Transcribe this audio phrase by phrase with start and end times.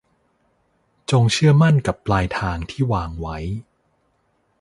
[1.11, 3.37] จงเชื่อมั่นกับปลายทางที่วางไว้